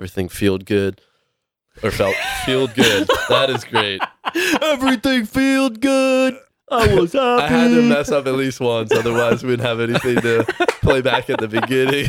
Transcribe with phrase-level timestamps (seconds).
[0.00, 0.98] everything felt good
[1.82, 2.16] or felt
[2.46, 3.06] felt good.
[3.28, 4.00] That is great.
[4.62, 6.38] Everything felt good.
[6.70, 7.42] I was happy.
[7.42, 10.44] I had to mess up at least once, otherwise we wouldn't have anything to
[10.80, 12.06] play back at the beginning.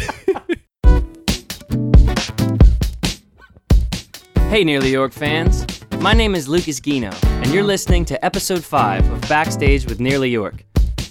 [4.50, 5.66] Hey, Nearly York fans.
[6.00, 7.14] My name is Lucas Guino,
[7.44, 10.64] and you're listening to episode 5 of Backstage with Nearly York.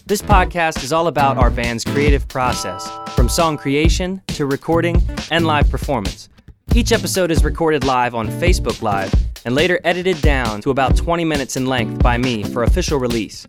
[0.07, 5.47] This podcast is all about our band's creative process, from song creation to recording and
[5.47, 6.31] live performance.
[6.75, 9.13] Each episode is recorded live on Facebook Live
[9.45, 13.45] and later edited down to about 20 minutes in length by me for official release.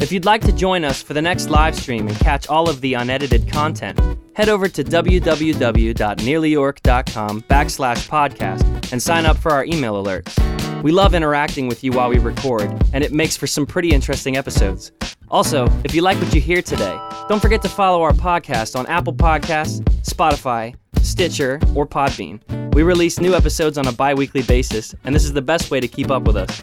[0.00, 2.80] If you'd like to join us for the next live stream and catch all of
[2.80, 4.00] the unedited content,
[4.34, 10.82] head over to www.nearlyyork.com backslash podcast and sign up for our email alerts.
[10.82, 12.62] We love interacting with you while we record,
[12.94, 14.92] and it makes for some pretty interesting episodes.
[15.28, 16.98] Also, if you like what you hear today,
[17.28, 22.40] don't forget to follow our podcast on Apple Podcasts, Spotify, Stitcher, or Podbean.
[22.74, 25.80] We release new episodes on a bi weekly basis, and this is the best way
[25.80, 26.62] to keep up with us.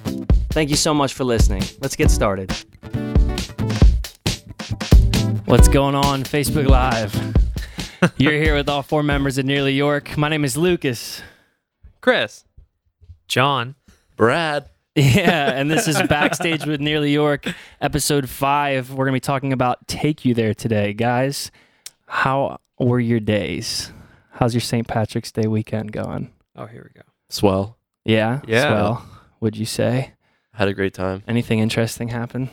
[0.51, 1.63] Thank you so much for listening.
[1.81, 2.51] Let's get started.
[5.45, 7.13] What's going on, Facebook Live?
[8.17, 10.17] You're here with all four members of Nearly York.
[10.17, 11.21] My name is Lucas.
[12.01, 12.45] Chris.
[13.27, 13.75] John.
[14.15, 14.69] Brad.
[14.95, 17.47] Yeah, and this is Backstage with Nearly York,
[17.79, 18.89] episode five.
[18.91, 20.93] We're going to be talking about Take You There today.
[20.93, 21.51] Guys,
[22.07, 23.91] how were your days?
[24.39, 24.87] How's your St.
[24.87, 26.31] Patrick's Day weekend going?
[26.55, 27.05] Oh, here we go.
[27.29, 27.77] Swell.
[28.05, 28.39] Yeah?
[28.47, 28.69] Yeah.
[28.69, 29.05] Swell,
[29.41, 30.13] would you say?
[30.53, 31.23] Had a great time.
[31.27, 32.49] Anything interesting happen?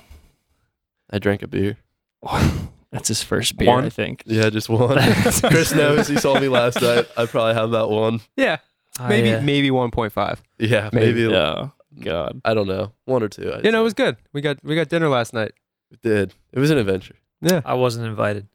[1.09, 1.77] I drank a beer.
[2.91, 3.85] That's his first beer, One?
[3.85, 4.25] I think.
[4.27, 4.99] Yeah, just one.
[5.45, 7.07] Chris knows he saw me last night.
[7.17, 8.19] I probably have about one.
[8.37, 8.57] Yeah.
[8.99, 10.39] I, Maybe uh, maybe 1.5.
[10.59, 11.23] Yeah, Maybe.
[11.23, 11.37] maybe.
[11.37, 12.41] Oh, God.
[12.45, 12.95] I don't know.
[13.05, 13.53] One or two.
[13.55, 14.17] I'd You know, it was good.
[14.33, 15.53] We got we got dinner last night.
[15.93, 16.35] It did.
[16.53, 17.15] It was an adventure.
[17.43, 17.61] Yeah.
[17.65, 18.49] I wasn't invited.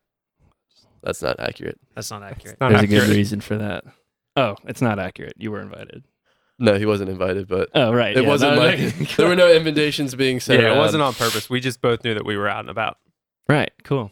[1.03, 1.79] That's not accurate.
[1.95, 2.59] That's not accurate.
[2.59, 3.83] Not There's a good reason for that.
[4.35, 5.33] Oh, it's not accurate.
[5.37, 6.03] You were invited.
[6.59, 8.15] No, he wasn't invited, but Oh, right.
[8.15, 10.61] it yeah, wasn't no, like there were no invitations being sent.
[10.61, 11.49] Yeah, it wasn't on purpose.
[11.49, 12.97] We just both knew that we were out and about.
[13.49, 14.11] Right, cool.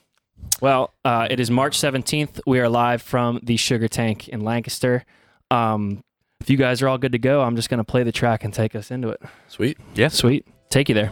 [0.62, 2.42] Well, uh, it is March 17th.
[2.48, 5.06] We are live from the Sugar Tank in Lancaster.
[5.52, 6.04] Um,
[6.42, 8.44] if you guys are all good to go, I'm just going to play the track
[8.44, 9.22] and take us into it.
[9.48, 9.78] Sweet.
[9.94, 10.08] Yeah.
[10.08, 10.48] Sweet.
[10.70, 11.12] Take you there.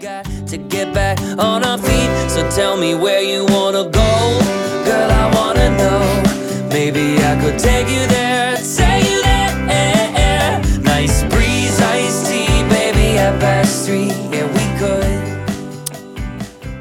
[0.00, 2.30] Got to get back on our feet.
[2.30, 4.38] So tell me where you wanna go.
[4.84, 6.68] Girl, I wanna know.
[6.68, 10.62] Maybe I could take you there, take you there.
[10.82, 14.12] Nice breeze, iced tea, baby, at past three.
[14.30, 15.07] Yeah, we could.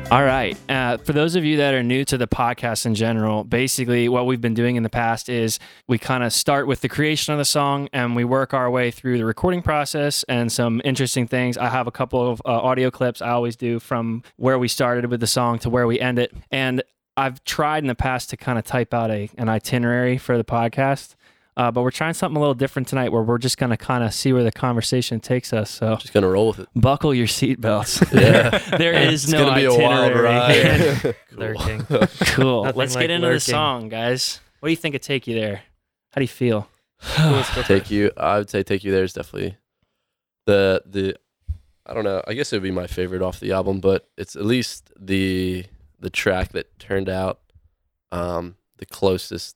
[0.09, 0.57] All right.
[0.69, 4.25] Uh, for those of you that are new to the podcast in general, basically what
[4.25, 5.59] we've been doing in the past is
[5.89, 8.89] we kind of start with the creation of the song and we work our way
[8.89, 11.57] through the recording process and some interesting things.
[11.57, 15.07] I have a couple of uh, audio clips I always do from where we started
[15.07, 16.33] with the song to where we end it.
[16.51, 16.83] And
[17.17, 20.45] I've tried in the past to kind of type out a, an itinerary for the
[20.45, 21.15] podcast.
[21.57, 24.03] Uh, but we're trying something a little different tonight where we're just going to kind
[24.03, 25.71] of see where the conversation takes us.
[25.71, 26.69] So Just gonna roll with it.
[26.75, 27.97] buckle your seatbelts.
[28.21, 28.59] Yeah.
[28.77, 30.93] there is It's no gonna be a wild itinerary.
[31.03, 31.15] ride.
[31.31, 31.83] Lurking.
[32.35, 32.61] Cool.
[32.75, 34.39] Let's like get into the song, guys.
[34.59, 35.61] What do you think of Take You There?
[36.11, 36.69] How do you feel?
[37.65, 38.11] take you.
[38.17, 39.57] I would say take you there is definitely
[40.45, 41.15] the the.
[41.85, 42.21] I don't know.
[42.27, 45.65] I guess it would be my favorite off the album, but it's at least the
[45.99, 47.39] the track that turned out
[48.11, 49.55] um, the closest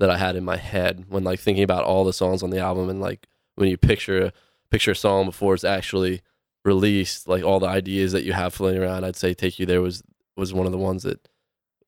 [0.00, 2.58] that I had in my head when like thinking about all the songs on the
[2.58, 4.32] album and like when you picture
[4.70, 6.22] picture a song before it's actually
[6.64, 9.04] released, like all the ideas that you have floating around.
[9.04, 10.02] I'd say "Take You There" was
[10.36, 11.28] was one of the ones that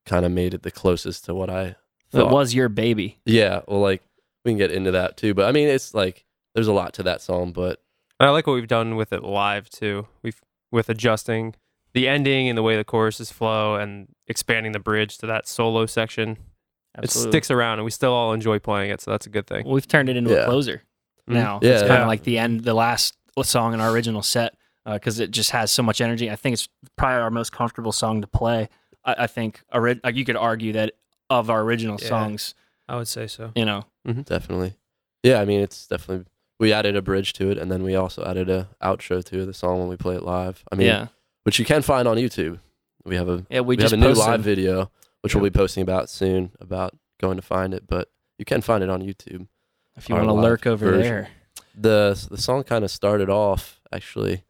[0.04, 1.76] kind of made it the closest to what I
[2.12, 3.18] It was your baby.
[3.24, 4.02] Yeah, well, like
[4.44, 7.02] we can get into that too, but I mean, it's like there's a lot to
[7.04, 7.82] that song, but
[8.20, 10.06] I like what we've done with it live too.
[10.22, 10.40] We've
[10.70, 11.54] with adjusting
[11.94, 15.86] the ending and the way the choruses flow and expanding the bridge to that solo
[15.86, 16.36] section.
[17.02, 19.66] It sticks around and we still all enjoy playing it, so that's a good thing.
[19.66, 20.44] We've turned it into a Yeah.
[20.44, 20.82] closer
[21.28, 21.34] Mhm.
[21.34, 21.60] now.
[21.62, 21.70] Yeah.
[21.70, 22.06] it's kind of Yeah.
[22.06, 24.54] like the end, the last song in our original set
[24.84, 26.30] because it just has so much energy.
[26.30, 28.68] I think it's probably our most comfortable song to play.
[29.04, 30.92] I, I think ori- like you could argue that
[31.30, 32.08] of our original Yeah.
[32.08, 32.54] songs,
[32.88, 33.52] I would say so.
[33.54, 33.84] you know,
[34.24, 34.74] definitely,
[35.22, 35.40] yeah.
[35.40, 36.26] I mean, it's definitely
[36.60, 39.54] we added a bridge to it, and then we also added a outro to the
[39.54, 40.62] song when we play it live.
[40.70, 41.06] I mean, yeah,
[41.44, 42.58] which you can find on YouTube.
[43.04, 43.60] We have a yeah.
[43.60, 44.90] We, we, just have a new posted- live video,
[45.22, 48.82] which we'll be posting about soon about going to find it, but you can find
[48.84, 49.46] it on YouTube.
[49.96, 51.02] if you want to lurk over version.
[51.02, 51.28] there.
[51.74, 54.44] the The song kind of started off actually,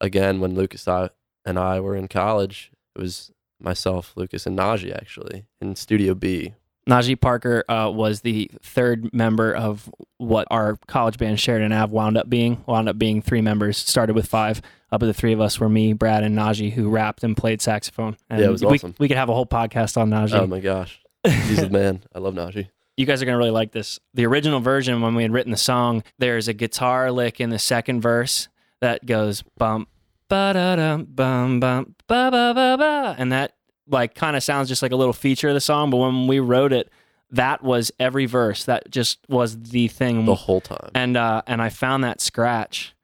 [0.00, 1.10] again when Lucas I-
[1.44, 2.70] and I were in college.
[2.94, 6.54] It was myself, Lucas, and Najee actually in Studio B.
[6.88, 12.16] Najee Parker uh, was the third member of what our college band Sheridan Ave wound
[12.16, 12.62] up being.
[12.66, 13.76] Wound up being three members.
[13.78, 14.60] Started with five.
[14.92, 17.60] Uh, but the three of us were me, Brad, and Najee, who rapped and played
[17.62, 18.16] saxophone.
[18.30, 18.94] And Yeah, it was we, awesome.
[18.98, 20.38] we could have a whole podcast on Najee.
[20.38, 22.02] Oh my gosh, he's the man.
[22.14, 22.68] I love Najee.
[22.98, 23.98] you guys are gonna really like this.
[24.14, 27.58] The original version, when we had written the song, there's a guitar lick in the
[27.58, 28.48] second verse
[28.80, 29.88] that goes bump
[30.28, 33.54] ba da dum bum bum ba ba ba ba, and that
[33.88, 35.88] like kind of sounds just like a little feature of the song.
[35.90, 36.90] But when we wrote it,
[37.30, 38.64] that was every verse.
[38.64, 40.26] That just was the thing.
[40.26, 40.90] the whole time.
[40.94, 42.94] and uh, and I found that scratch,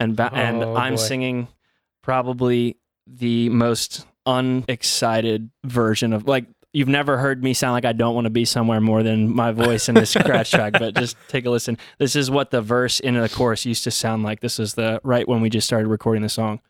[0.00, 1.00] and ba- and Oh, I'm boy.
[1.00, 1.48] singing
[2.02, 8.14] probably the most unexcited version of like you've never heard me sound like I don't
[8.14, 10.74] want to be somewhere more than my voice in this scratch track.
[10.74, 11.78] But just take a listen.
[11.98, 14.40] This is what the verse in the chorus used to sound like.
[14.40, 16.60] This is the right when we just started recording the song.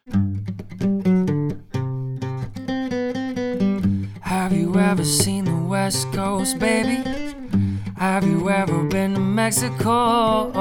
[4.22, 7.02] Have you ever seen the West Coast, baby?
[7.96, 10.52] Have you ever been to Mexico?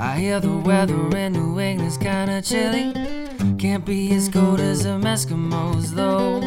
[0.00, 2.92] I hear the weather in New England's kinda chilly.
[3.58, 6.40] Can't be as cold as them Eskimos, though.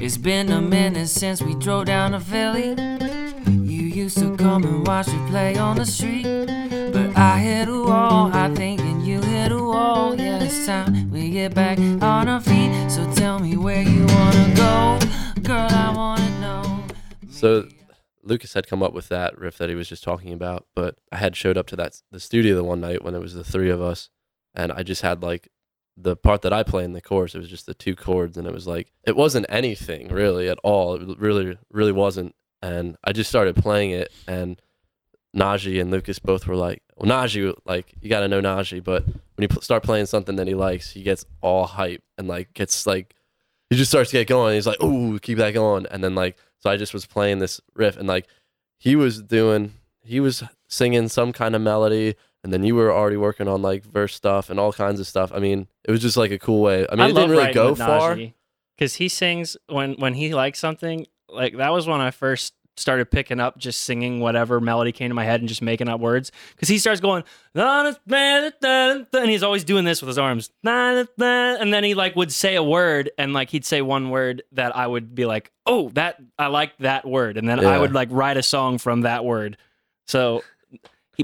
[0.00, 2.74] It's been a minute since we drove down to Philly.
[3.46, 6.24] You used to come and watch me play on the street.
[6.92, 10.16] But I hit a wall, I think, and you hit a wall.
[10.16, 12.90] Yeah, it's time we get back on our feet.
[12.90, 14.98] So tell me where you wanna go.
[15.42, 16.80] Girl, I wanna know.
[17.30, 17.68] So
[18.26, 21.16] Lucas had come up with that riff that he was just talking about, but I
[21.16, 23.70] had showed up to that the studio the one night when it was the three
[23.70, 24.10] of us,
[24.54, 25.48] and I just had like
[25.96, 27.34] the part that I play in the chorus.
[27.34, 30.58] It was just the two chords, and it was like it wasn't anything really at
[30.62, 30.94] all.
[30.94, 32.34] It really, really wasn't.
[32.62, 34.60] And I just started playing it, and
[35.36, 39.04] Najee and Lucas both were like, "Well, Najee, like you got to know Najee, but
[39.06, 42.86] when you start playing something that he likes, he gets all hype and like gets
[42.86, 43.14] like
[43.70, 44.54] he just starts to get going.
[44.54, 47.60] He's like, "Oh, keep that going," and then like so I just was playing this
[47.74, 48.26] riff, and like
[48.76, 53.16] he was doing, he was singing some kind of melody, and then you were already
[53.16, 55.30] working on like verse stuff and all kinds of stuff.
[55.32, 56.84] I mean, it was just like a cool way.
[56.90, 58.18] I mean, it didn't really go far.
[58.76, 61.06] because he sings when when he likes something.
[61.28, 65.14] Like that was when I first started picking up just singing whatever melody came to
[65.14, 66.30] my head and just making up words.
[66.54, 67.24] Because he starts going,
[67.54, 72.62] and he's always doing this with his arms, and then he like would say a
[72.62, 76.48] word and like he'd say one word that I would be like, oh, that I
[76.48, 79.56] like that word, and then I would like write a song from that word.
[80.06, 80.42] So,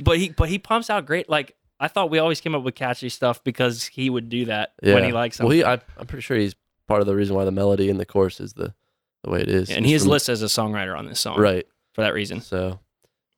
[0.02, 1.28] but he but he pumps out great.
[1.28, 4.72] Like I thought we always came up with catchy stuff because he would do that
[4.82, 4.94] Yeah.
[4.94, 5.48] when he likes something.
[5.48, 6.54] Well, he, I, I'm pretty sure he's
[6.88, 8.74] part of the reason why the melody in the chorus is the
[9.24, 9.70] the way it is.
[9.70, 11.66] and It's he is listed as a songwriter on this song, right.
[11.94, 12.40] For that reason.
[12.40, 12.80] So,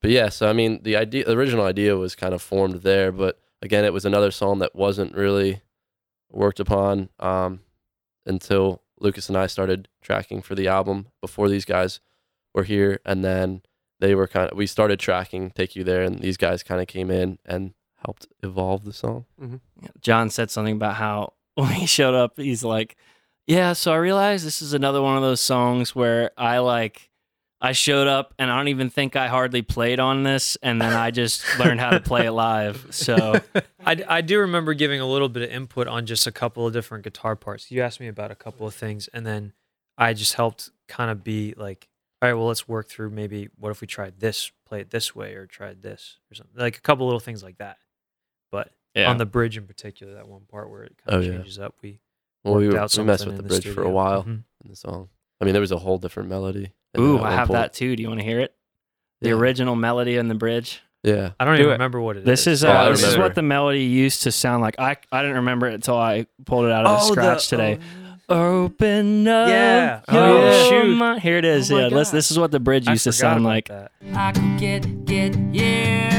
[0.00, 3.10] but yeah, so I mean, the idea, the original idea was kind of formed there,
[3.10, 5.60] but again, it was another song that wasn't really
[6.30, 7.60] worked upon um,
[8.26, 12.00] until Lucas and I started tracking for the album before these guys
[12.54, 13.62] were here, and then
[14.00, 16.86] they were kind of we started tracking "Take You There," and these guys kind of
[16.86, 19.24] came in and helped evolve the song.
[20.00, 22.96] John said something about how when he showed up, he's like,
[23.46, 27.10] "Yeah, so I realized this is another one of those songs where I like."
[27.60, 30.92] I showed up and I don't even think I hardly played on this, and then
[30.92, 32.88] I just learned how to play it live.
[32.90, 33.40] So
[33.86, 36.74] I, I do remember giving a little bit of input on just a couple of
[36.74, 37.70] different guitar parts.
[37.70, 39.54] You asked me about a couple of things, and then
[39.96, 41.88] I just helped kind of be like,
[42.20, 45.14] all right, well, let's work through maybe what if we tried this, play it this
[45.16, 46.60] way, or tried this or something.
[46.60, 47.78] Like a couple little things like that.
[48.52, 51.18] But yeah, on the bridge in particular, that one part where it kind of Oh,
[51.20, 51.38] of yeah.
[51.38, 51.98] changes up, we
[52.44, 53.90] Well, we, worked were, out we messed with the in bridge for a studio.
[53.90, 54.42] while Mhm.
[54.64, 55.08] in the song.
[55.40, 56.72] I mean, there was a whole different melody.
[56.94, 57.58] in ooh, I have point.
[57.60, 57.96] that too.
[57.96, 58.54] Do you want to hear it?
[59.20, 59.34] The Yeah.
[59.34, 60.80] original melody in the bridge.
[61.02, 61.30] Yeah.
[61.40, 61.72] I don't Do even it.
[61.74, 62.24] remember what it is.
[62.26, 64.76] This is Oh, I uh, this is what the melody used to sound like.
[64.78, 67.78] I I didn't remember it until I pulled it out of the Oh, scratch today.
[68.28, 69.48] Open up.
[69.48, 70.00] Yeah.
[70.10, 70.94] your Oh, shoot.
[70.96, 71.70] mind- Here it is.
[71.70, 73.68] Oh yeah, let's, this is what the bridge I used to sound like.
[73.68, 73.92] that.
[74.14, 76.13] I could get, get, yeah.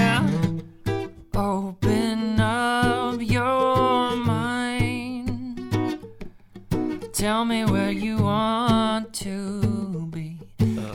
[7.25, 10.37] Tell me where you want to be.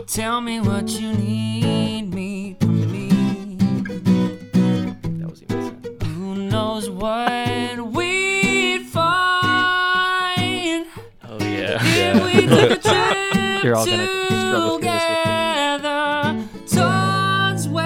[0.06, 3.08] Tell me what you need me from me.
[5.18, 5.96] That was even sad.
[6.04, 10.86] Who knows what we'd find
[11.24, 11.78] Oh yeah.
[11.82, 15.02] if we took a trip You're all gonna struggle through this
[17.66, 17.82] with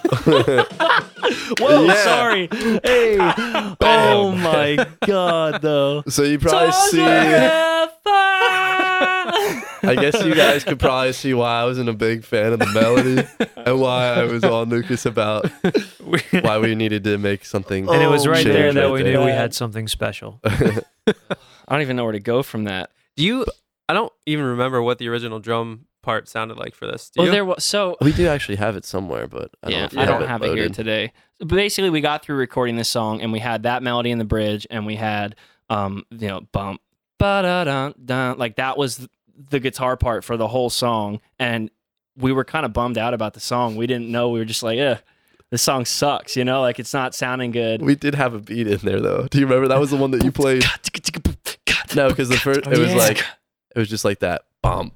[0.00, 0.10] me.
[0.24, 0.74] together towards
[1.60, 1.60] wherever.
[1.60, 2.04] Whoa, Yeah.
[2.04, 2.48] sorry.
[2.82, 3.18] Hey.
[3.86, 6.02] Oh my god, though.
[6.08, 7.02] So you probably see.
[9.86, 12.66] I guess you guys could probably see why I wasn't a big fan of the
[12.66, 13.26] melody
[13.56, 15.50] and why I was all Lucas about
[16.40, 17.88] why we needed to make something.
[17.88, 19.18] and it was right there change that right we there.
[19.18, 20.40] knew we had something special.
[20.44, 21.12] I
[21.68, 22.90] don't even know where to go from that.
[23.16, 23.44] Do you?
[23.88, 27.10] I don't even remember what the original drum part sounded like for this.
[27.10, 27.32] Do Well, you?
[27.32, 29.98] there was so We do actually have it somewhere, but I don't know yeah, if
[29.98, 31.12] I don't it have it here today.
[31.40, 34.24] But basically, we got through recording this song, and we had that melody in the
[34.24, 35.34] bridge, and we had,
[35.70, 36.80] um, you know, bump,
[37.18, 38.38] ba da dun dun.
[38.38, 39.08] Like that was
[39.50, 41.70] the guitar part for the whole song, and
[42.16, 43.74] we were kind of bummed out about the song.
[43.76, 44.28] We didn't know.
[44.28, 44.98] We were just like, "Yeah,
[45.50, 47.82] this song sucks." You know, like it's not sounding good.
[47.82, 49.26] We did have a beat in there though.
[49.28, 50.64] Do you remember that was the one that you played?
[51.96, 52.96] No, because the first it was Yeah.
[52.96, 54.94] like it was just like that bump bump.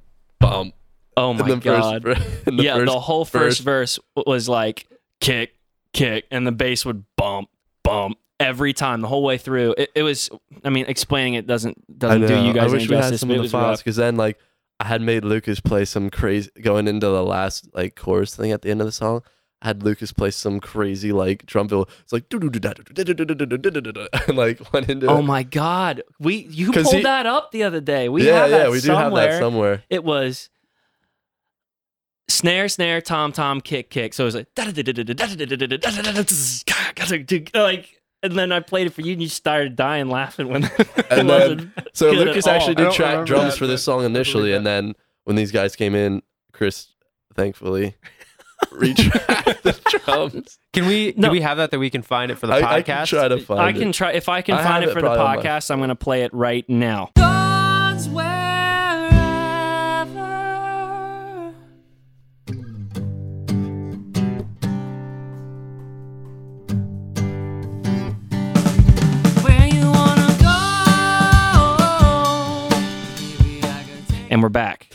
[1.19, 2.03] Oh my god!
[2.05, 4.87] First, the yeah, first the whole first verse was like
[5.21, 5.55] kick,
[5.93, 7.49] kick, and the bass would bump,
[7.83, 9.75] bump every time the whole way through.
[9.77, 10.31] It, it was.
[10.65, 13.31] I mean, explaining it doesn't doesn't do you guys I wish any we had some
[13.31, 14.39] of the files because then like
[14.79, 18.63] I had made Lucas play some crazy going into the last like chorus thing at
[18.63, 19.23] the end of the song.
[19.61, 21.89] I had Lucas play some crazy like drum fill.
[22.03, 22.43] It's like and
[24.37, 28.09] like went into Oh my god, we you pulled he- that up the other day.
[28.09, 29.83] We yeah, have that yeah, we do have that somewhere.
[29.91, 30.49] It was
[32.29, 34.15] snare, snare, tom, tom, kick, kick.
[34.15, 34.47] So it was like
[37.55, 40.73] like, and then I played it for you, and you started dying laughing when it
[41.11, 42.55] And wasn't then so good at Lucas all.
[42.55, 44.51] actually I did don't track remember drums that, for this but song I believe initially,
[44.51, 44.57] that.
[44.59, 44.95] and then
[45.25, 46.89] when these guys came in, Chris
[47.35, 47.95] thankfully
[48.73, 50.59] retracked the drums.
[50.73, 51.29] Can we No.
[51.29, 52.67] can we have that that we can find it for the I, podcast?
[52.67, 53.77] I can try to find I it.
[53.79, 55.43] can try if I can I find have it it for the probably on my-
[55.43, 55.71] podcast.
[55.71, 57.11] I'm going to play it right now.
[57.17, 57.38] God's
[74.39, 74.89] and we're back.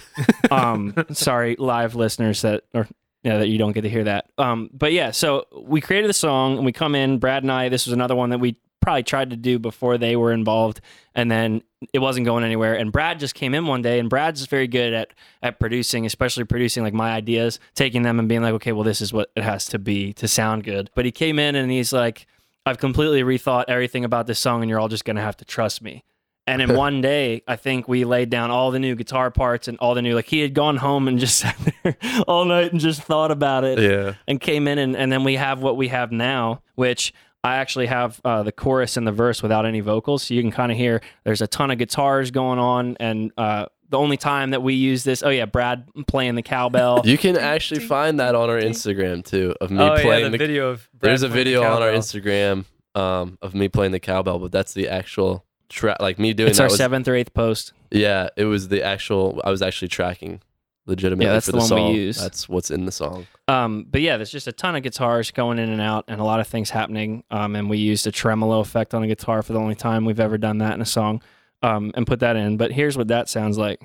[0.50, 2.88] Um, sorry, live listeners that or
[3.24, 4.30] yeah, that you don't get to hear that.
[4.38, 7.20] Um, but yeah, so we created the song and we come in.
[7.20, 7.70] Brad and I.
[7.70, 10.82] This was another one that we probably tried to do before they were involved,
[11.16, 11.62] and then
[11.94, 12.76] it wasn't going anywhere.
[12.76, 16.46] And Brad just came in one day, and Brad's very good at at producing, especially
[16.46, 19.44] producing like my ideas, taking them and being like, okay, well, this is what it
[19.44, 20.90] has to be to sound good.
[20.96, 22.28] But he came in and he's like.
[22.66, 25.82] I've completely rethought everything about this song, and you're all just gonna have to trust
[25.82, 26.06] me.
[26.46, 29.78] And in one day, I think we laid down all the new guitar parts and
[29.80, 31.96] all the new like he had gone home and just sat there
[32.28, 34.16] all night and just thought about it Yeah.
[34.28, 37.14] and came in and, and then we have what we have now, which
[37.46, 40.52] I actually have uh, the chorus and the verse without any vocals, so you can
[40.52, 44.52] kind of hear there's a ton of guitars going on, and uh, the only time
[44.52, 47.02] that we use this, oh yeah, Brad playing the cowbell.
[47.04, 50.30] You can actually find that on our Instagram too of me oh playing yeah, the,
[50.30, 51.92] the, video of Brad There's a playing the video on our.
[51.92, 52.64] Instagram
[52.96, 55.44] um, of me playing the cowbell, but that's the actual
[55.74, 55.98] track.
[56.00, 57.74] Like me doing it's that our was, seventh or eighth post.
[57.92, 59.42] Yeah, it was the actual.
[59.44, 60.42] I was actually tracking
[60.86, 62.18] legitimately Yeah, that's for the the, one we use.
[62.18, 63.28] That's what's in the song.
[63.48, 66.24] Um, but yeah, there's just a ton of guitars going in and out, and a
[66.24, 67.24] lot of things happening.
[67.32, 70.20] Um, and we used a tremolo effect on a guitar for the only time we've
[70.20, 71.22] ever done that in a song,
[71.62, 72.58] um, and put that in.
[72.58, 73.82] But here's what that sounds like.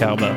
[0.00, 0.34] Cowbell.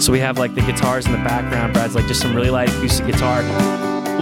[0.00, 1.74] So we have like the guitars in the background.
[1.74, 3.42] Brad's like just some really light acoustic guitar.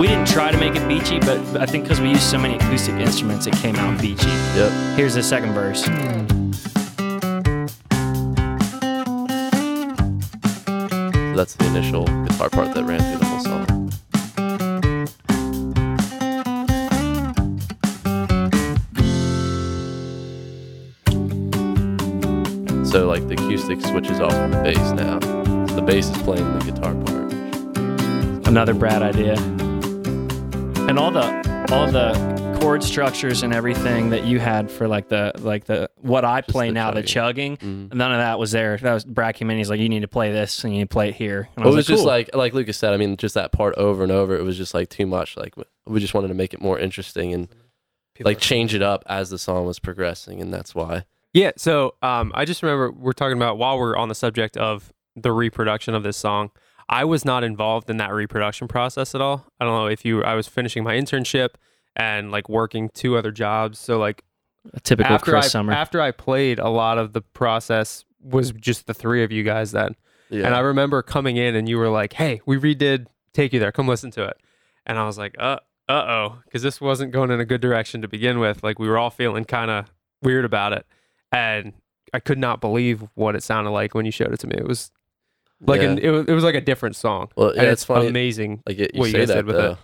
[0.00, 2.56] We didn't try to make it beachy, but I think because we used so many
[2.56, 4.26] acoustic instruments, it came out beachy.
[4.56, 4.96] Yep.
[4.96, 5.82] Here's the second verse.
[11.36, 13.75] That's the initial guitar part that ran through the whole song.
[23.56, 25.18] Acoustic switches off from the bass now.
[25.66, 28.46] So the bass is playing the guitar part.
[28.46, 29.32] Another Brad idea.
[30.88, 31.24] And all the
[31.72, 36.24] all the chord structures and everything that you had for like the like the what
[36.26, 37.56] I Just play the now, the chugging.
[37.56, 37.94] Mhm.
[37.94, 38.76] None of that was there.
[38.76, 39.56] That was Brad came in.
[39.56, 41.64] He's like, "You need to play this, and you need to play it here." And
[41.64, 42.92] I Well, it was, was just "Cool." like like Lucas said.
[42.92, 44.36] I mean, just that part over and over.
[44.36, 45.34] It was just like too much.
[45.36, 45.54] Like
[45.86, 47.48] we just wanted to make it more interesting and
[48.14, 51.04] People like change it up as the song was progressing, and that's why.
[51.36, 54.90] Yeah, so um, I just remember we're talking about while we're on the subject of
[55.14, 56.50] the reproduction of this song.
[56.88, 59.44] I was not involved in that reproduction process at all.
[59.60, 60.24] I don't know if you.
[60.24, 61.50] I was finishing my internship
[61.94, 63.78] and like working two other jobs.
[63.78, 64.24] So like
[64.72, 65.74] a typical after Chris I Summer.
[65.74, 69.72] after I played, a lot of the process was just the three of you guys
[69.72, 69.94] then.
[70.30, 70.46] Yeah.
[70.46, 73.72] And I remember coming in and you were like, "Hey, we redid Take You There.
[73.72, 74.38] Come listen to it."
[74.86, 78.00] And I was like, "Uh, uh oh," because this wasn't going in a good direction
[78.00, 78.62] to begin with.
[78.62, 80.86] Like we were all feeling kind of weird about it,
[81.36, 81.72] and
[82.14, 84.56] I could not believe what it sounded like when you showed it to me.
[84.56, 84.90] It was
[85.60, 85.90] like Yeah.
[85.90, 87.28] an, it was it was like a different song.
[87.36, 88.06] Well, and yeah, it's funny.
[88.06, 88.62] amazing.
[88.66, 89.78] like it, you what you guys that did with it.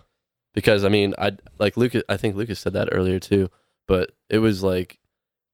[0.55, 2.03] because I mean, I like Lucas.
[2.09, 3.51] I think Lucas said that earlier too,
[3.87, 4.99] but it was like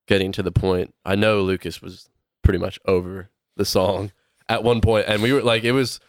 [0.07, 0.95] getting to the point.
[1.05, 2.09] I know Lucas was
[2.43, 4.13] pretty much over the song
[4.49, 6.01] at one point, and we were like, it was,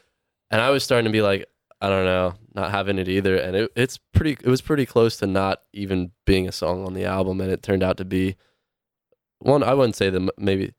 [0.52, 1.46] and I was starting to be like,
[1.82, 4.32] I don't know, not having it either, and it, it's pretty.
[4.44, 7.64] It was pretty close to not even being a song on the album, and it
[7.64, 8.36] turned out to be
[9.40, 9.64] one.
[9.64, 10.74] I wouldn't say that maybe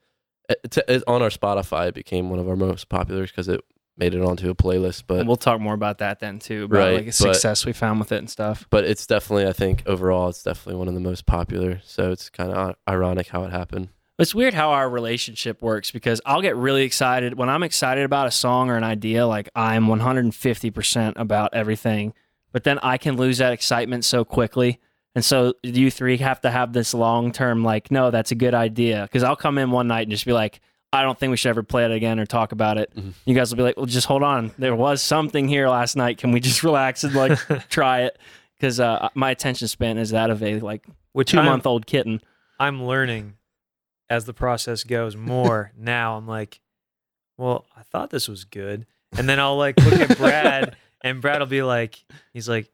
[0.48, 3.60] eh, it, it, on our Spotify it became one of our most popular because it
[3.96, 5.04] made it onto a playlist.
[5.06, 7.72] But we'll talk more about that then too, about Right, like the but- success we
[7.72, 8.66] found with it and stuff.
[8.70, 11.80] but it's definitely I think overall it's definitely one of the most popular.
[11.84, 13.88] So it's kind of ironic how it happened.
[14.18, 18.26] It's weird how our relationship works because I'll get really excited when I'm excited about
[18.26, 19.26] a song or an idea.
[19.26, 22.12] Like I'm 150% about everything,
[22.52, 24.78] but then I can lose that excitement so quickly.
[25.14, 28.54] And so you three have to have this long term, like, no, that's a good
[28.54, 29.02] idea.
[29.02, 30.60] Because I'll come in one night and just be like,
[30.92, 32.92] I don't think we should ever play it again or talk about it.
[32.96, 33.12] Mhm.
[33.24, 34.52] You guys will be like, well, just hold on.
[34.58, 36.18] There was something here last night.
[36.18, 37.38] Can we just relax and like
[37.68, 38.18] try it?
[38.56, 42.20] Because uh, my attention span is that of a like Which two month old kitten.
[42.58, 43.34] I'm learning
[44.08, 46.16] as the process goes more now.
[46.16, 46.60] I'm like,
[47.36, 48.86] well, I thought this was good.
[49.16, 52.70] And then I'll like look at Brad and Brad will be like, he's like,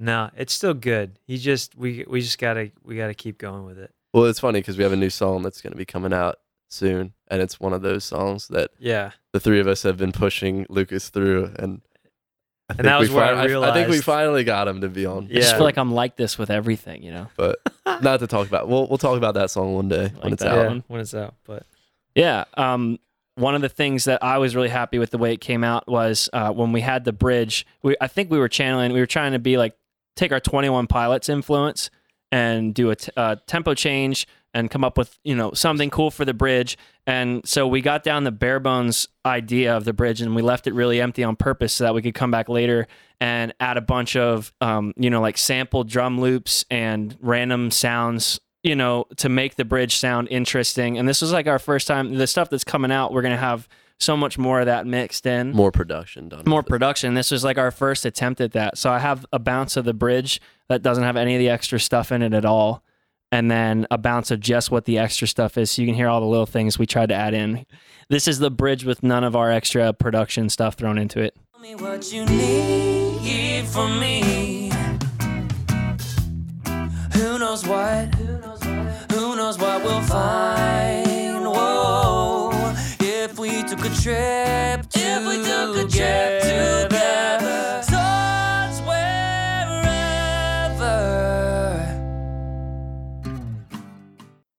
[0.00, 1.18] no, it's still good.
[1.26, 3.92] He just, we, we just gotta, we gotta keep going with it.
[4.12, 6.36] Well, it's funny because we have a new song that's going to be coming out
[6.68, 9.12] soon, and it's one of those songs that Yeah.
[9.32, 11.80] the three of us have been pushing Lucas through, and
[12.68, 15.06] I And that was where I fin- I think we finally got him to be
[15.06, 15.24] on.
[15.30, 17.28] I just feel like I'm like this with everything, you know?
[17.36, 17.58] but
[18.02, 18.68] not to talk about.
[18.68, 20.74] We'll we'll talk about that song one day Like when it's that out.
[20.76, 21.34] yeah, when it's out.
[21.44, 21.64] But
[22.14, 22.44] Yeah.
[22.54, 22.98] Um,
[23.36, 25.88] one of the things that I was really happy with the way it came out
[25.88, 27.66] was uh, when we had the bridge.
[27.82, 29.74] We, I think we were channeling, we were trying to be like,
[30.16, 31.90] take our 21 Pilots influence
[32.30, 36.10] and do a t- uh, tempo change and come up with, you know, something cool
[36.10, 36.76] for the bridge.
[37.06, 40.66] And so we got down the bare bones idea of the bridge and we left
[40.66, 42.86] it really empty on purpose so that we could come back later
[43.20, 48.40] and add a bunch of, um, you know, like sample drum loops and random sounds
[48.62, 50.96] you know, to make the bridge sound interesting.
[50.96, 52.14] And this was like our first time.
[52.14, 53.68] The stuff that's coming out, we're gonna have
[54.02, 56.44] so much more of that mixed in, more, More production done.
[56.44, 56.66] with it.
[56.68, 57.14] production.
[57.14, 58.76] This was like our first attempt at that.
[58.78, 61.78] So I have a bounce of the bridge that doesn't have any of the extra
[61.80, 62.82] stuff in it at all,
[63.30, 65.70] and then a bounce of just what the extra stuff is.
[65.70, 67.64] So you can hear all the little things we tried to add in.
[68.08, 71.34] This is the bridge with none of our extra production stuff thrown into it.
[71.52, 74.70] Tell me what you need from me.
[77.14, 78.14] Who knows what?
[78.16, 81.01] Who knows what we'll find?
[84.02, 84.98] Trip together.
[84.98, 87.82] If we took a trip together.
[87.86, 90.02] Towards wherever.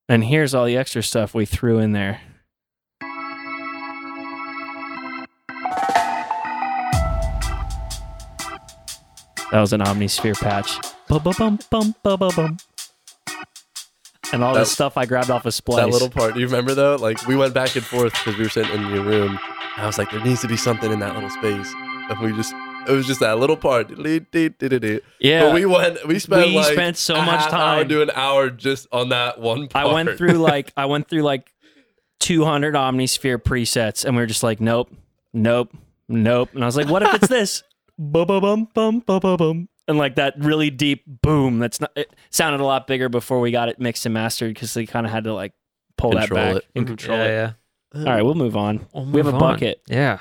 [0.07, 2.21] And here's all the extra stuff we threw in there.
[9.51, 10.79] That was an Omnisphere patch.
[11.07, 12.57] Ba-ba-bum, bum, ba-ba-bum.
[14.33, 15.77] And all That- the stuff I grabbed off of Splice.
[15.85, 16.33] That little part.
[16.33, 16.95] Do you remember though?
[16.95, 19.39] Like we went back and forth because we were sitting in your room.
[19.75, 21.71] And I was like, there needs to be something in that little space,
[22.09, 22.53] and we just.
[22.85, 23.89] It was just that little part.
[23.97, 25.43] yeah.
[25.45, 26.05] But we went.
[26.05, 27.87] We spent We like spent so a much time.
[27.87, 29.85] to an hour just on that one Part.
[29.89, 31.49] I went through like I went through like
[32.19, 34.91] 200 Omnisphere presets, and we were just like, nope,
[35.33, 35.71] nope,
[36.09, 36.49] nope.
[36.53, 37.63] And I was like, what if it's this?
[37.97, 39.69] Bum bum bum bum bum.
[39.87, 41.59] And like that really deep boom.
[41.59, 41.91] That's not.
[41.95, 45.05] It sounded a lot bigger before we got it mixed and mastered because they kind
[45.05, 45.53] of had to like
[45.97, 46.69] pull Control that back it.
[46.75, 47.53] and control yeah, it.
[47.95, 47.99] yeah.
[47.99, 48.85] All right, we'll move on.
[48.93, 49.53] We'll we have a move on.
[49.53, 50.19] bucket, Yeah.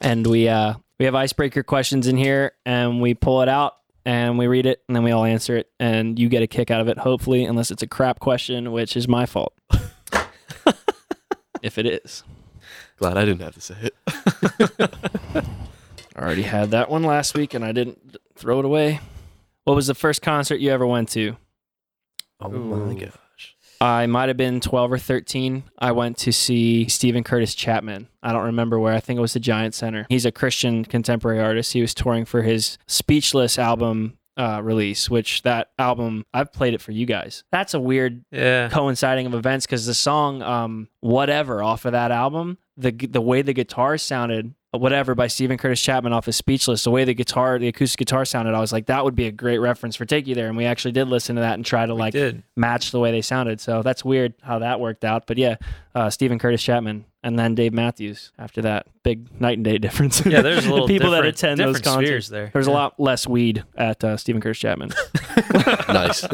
[0.00, 3.74] and we uh we have icebreaker questions in here, and we pull it out.
[4.06, 6.70] And we read it, and then we all answer it, and you get a kick
[6.70, 9.52] out of it, hopefully, unless it's a crap question, which is my fault.
[11.62, 12.22] if it is.
[12.96, 13.94] Glad I didn't have to say it.
[15.36, 15.42] I
[16.18, 19.00] already had that one last week and I didn't throw it away.
[19.64, 21.36] What was the first concert you ever went to?
[22.40, 23.12] Oh my gosh.
[23.82, 25.62] I might have been 12 or 13.
[25.78, 28.08] I went to see Steven Curtis Chapman.
[28.22, 28.92] I don't remember where.
[28.94, 30.06] I think it was the Giant Center.
[30.08, 31.72] He's a Christian contemporary artist.
[31.72, 36.80] He was touring for his Speechless album uh, release, which that album, I've played it
[36.80, 37.44] for you guys.
[37.52, 38.68] That's a weird Yeah.
[38.70, 43.42] coinciding of events because the song um, "Whatever" off of that album, the the way
[43.42, 47.58] the guitars sounded, "Whatever" by Steven Curtis Chapman off of Speechless, the way the guitar,
[47.58, 50.26] the acoustic guitar sounded, I was like, that would be a great reference for "Take
[50.26, 52.42] You There," and we actually did listen to that and try to We like did.
[52.56, 53.60] match the way they sounded.
[53.60, 55.26] So that's weird how that worked out.
[55.26, 55.56] But yeah,
[55.94, 60.24] uh, Steven Curtis Chapman and then Dave Matthews after that, big night and day difference.
[60.24, 62.28] Yeah, there's a The little people that attend those concerts.
[62.28, 62.50] there.
[62.52, 64.90] There's a lot less weed at uh, Steven Curtis Chapman.
[65.88, 66.26] nice.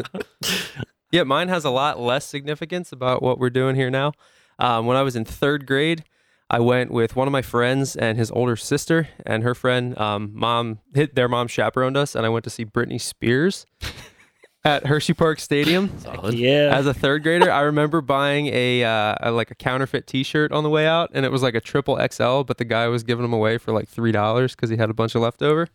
[1.11, 4.11] Yeah, mine has a lot less significance about what we're doing here now.
[4.59, 6.03] Um, when I was in third grade,
[6.49, 9.97] I went with one of my friends and his older sister and her friend.
[9.99, 13.65] Um, mom, hit their mom chaperoned us, and I went to see Britney Spears
[14.63, 15.97] at Hershey Park Stadium.
[15.99, 16.35] Solid.
[16.35, 16.69] yeah.
[16.73, 20.63] As a third grader, I remember buying a, uh, a like a counterfeit T-shirt on
[20.63, 23.23] the way out, and it was like a triple XL, but the guy was giving
[23.23, 25.67] them away for like three dollars because he had a bunch of leftover.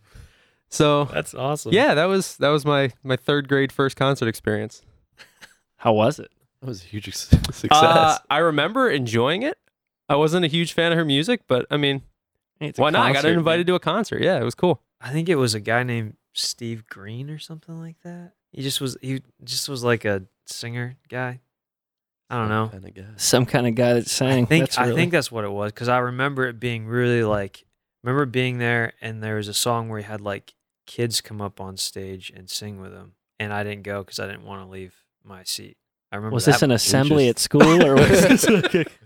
[0.69, 1.71] So That's awesome.
[1.71, 4.81] yeah, that was that was my my third grade first concert experience.
[5.77, 6.31] How was it?
[6.61, 7.71] That was a huge success.
[7.71, 9.57] Uh, I remember enjoying it.
[10.09, 12.01] I wasn't a huge fan of her music, but I mean,
[12.59, 13.05] It's a why not?
[13.05, 14.21] I got concert, invited to a concert.
[14.21, 14.81] Yeah, it was cool.
[15.01, 18.33] I think it was a guy named Steve Green or something like that.
[18.51, 21.39] He just was he just was like a singer guy.
[22.29, 22.69] I don't know.
[22.69, 23.03] Kind of guy.
[23.17, 24.43] Some kind of guy that sang.
[24.43, 27.23] I think that's I think that's what it was because I remember it being really
[27.23, 27.65] like
[28.03, 30.53] remember being there and there was a song where he had like
[30.85, 34.27] kids come up on stage and sing with him and I didn't go because I
[34.27, 35.77] didn't want to leave my seat.
[36.13, 36.51] I remember Was that.
[36.51, 38.07] this an assembly at school or was
[38.45, 38.47] this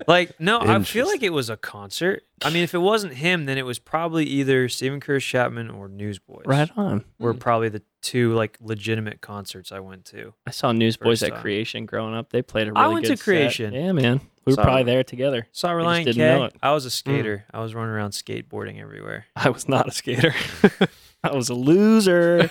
[0.09, 0.59] like no?
[0.59, 2.23] I feel like it was a concert.
[2.43, 5.87] I mean, if it wasn't him, then it was probably either Steven Curtis Chapman or
[5.87, 6.45] Newsboys.
[6.45, 7.05] right on?
[7.17, 7.39] were hmm.
[7.39, 10.33] probably the two like legitimate concerts I went to.
[10.45, 11.41] I saw Newsboys at time.
[11.41, 12.29] Creation growing up.
[12.29, 13.23] They played a really I went good to set.
[13.23, 13.73] Creation.
[13.73, 14.19] Yeah, man.
[14.43, 15.47] We were Saw- probably there together.
[15.53, 16.35] Saw just Relient didn't K.
[16.35, 16.55] know it.
[16.61, 16.91] I was a hmm.
[16.91, 17.45] skater.
[17.53, 19.27] I was running around skateboarding everywhere.
[19.37, 20.35] I was not a skater.
[21.23, 22.49] I was a loser.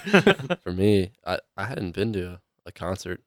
[0.62, 3.20] For me, I, I hadn't been to a, a concert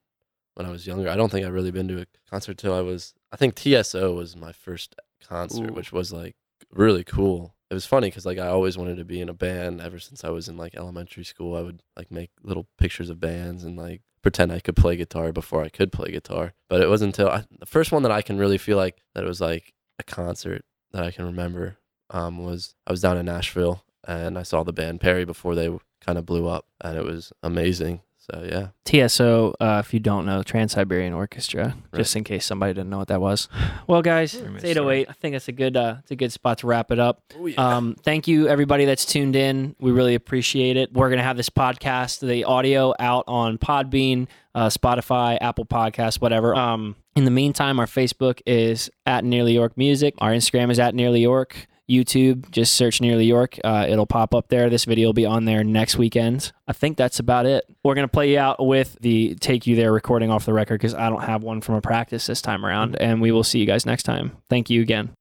[0.59, 1.09] when I was younger.
[1.09, 3.13] I don't think I've really been to a concert till I was.
[3.31, 4.93] I think TSO was my first
[5.25, 5.73] concert, Ooh.
[5.73, 6.35] which was like
[6.69, 7.55] really cool.
[7.71, 10.25] It was funny because like I always wanted to be in a band ever since
[10.25, 11.55] I was in like elementary school.
[11.55, 15.31] I would like make little pictures of bands and like pretend I could play guitar
[15.31, 16.53] before I could play guitar.
[16.67, 19.23] But it wasn't until I, the first one that I can really feel like that
[19.23, 21.77] it was like a concert that I can remember
[22.09, 25.69] um, was I was down in Nashville and I saw the band Perry before they
[26.01, 28.01] kind of blew up, and it was amazing.
[28.31, 28.67] So yeah,
[29.07, 32.97] TSO, uh, if you don't know, Trans Siberian Orchestra, just in case somebody didn't know
[32.99, 33.47] what that was.
[33.87, 35.07] Well, guys, it's 808.
[35.09, 37.23] I think that's a good, uh, it's a good spot to wrap it up.
[37.39, 39.75] oh, Um, thank you, everybody that's tuned in.
[39.79, 40.93] We really appreciate it.
[40.93, 46.21] We're going to have this podcast, the audio out on Podbean, uh, Spotify, Apple Podcasts,
[46.21, 46.55] whatever.
[46.55, 50.13] Um, in the meantime, our Facebook is at Nearly York Music.
[50.19, 51.67] Our Instagram is at Nearly York.
[51.89, 53.57] YouTube, just search Nearly York.
[53.63, 54.69] Uh, it'll pop up there.
[54.69, 56.51] This video will be on there next weekend.
[56.67, 57.65] I think that's about it.
[57.83, 60.79] We're going to play you out with the Take You There recording off the record
[60.79, 62.95] because I don't have one from a practice this time around.
[62.95, 64.37] And we will see you guys next time.
[64.49, 65.11] Thank you again.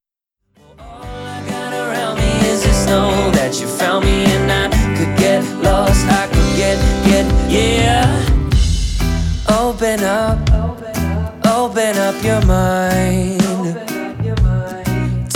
[0.78, 5.18] All I got around me is this know that you found me and I could
[5.18, 6.76] get lost, I could get,
[7.06, 8.24] get, yeah.
[9.50, 10.38] Open up,
[11.46, 13.37] open up your mind.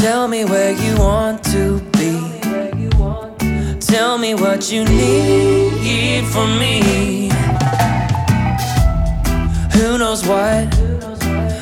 [0.03, 2.19] Tell me where you want to be.
[3.79, 7.29] Tell me what you need from me.
[9.75, 10.75] Who knows what?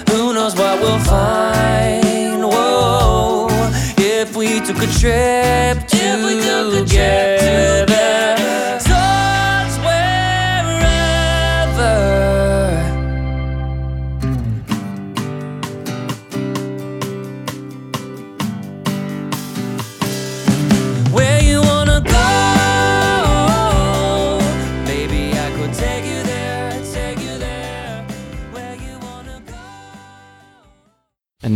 [0.08, 2.42] Who knows what we'll find?
[2.42, 3.48] Whoa,
[3.98, 7.89] if we took a trip together,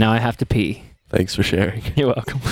[0.05, 0.83] now I have to pee.
[1.09, 1.83] thanks for sharing.
[1.97, 2.43] You're welcome.